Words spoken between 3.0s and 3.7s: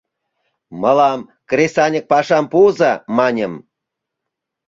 маньым.